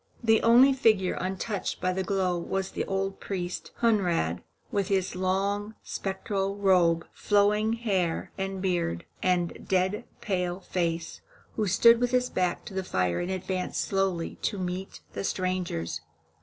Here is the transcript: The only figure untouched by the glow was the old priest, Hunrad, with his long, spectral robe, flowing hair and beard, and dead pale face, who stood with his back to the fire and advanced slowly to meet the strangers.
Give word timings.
The 0.23 0.41
only 0.41 0.73
figure 0.73 1.13
untouched 1.21 1.79
by 1.79 1.93
the 1.93 2.01
glow 2.01 2.35
was 2.35 2.71
the 2.71 2.85
old 2.85 3.19
priest, 3.19 3.69
Hunrad, 3.83 4.41
with 4.71 4.87
his 4.87 5.15
long, 5.15 5.75
spectral 5.83 6.55
robe, 6.55 7.05
flowing 7.13 7.73
hair 7.73 8.31
and 8.35 8.63
beard, 8.63 9.05
and 9.21 9.67
dead 9.67 10.05
pale 10.19 10.59
face, 10.59 11.21
who 11.55 11.67
stood 11.67 11.99
with 12.01 12.09
his 12.09 12.31
back 12.31 12.65
to 12.65 12.73
the 12.73 12.83
fire 12.83 13.19
and 13.19 13.29
advanced 13.29 13.81
slowly 13.81 14.39
to 14.41 14.57
meet 14.57 15.01
the 15.13 15.23
strangers. 15.23 16.01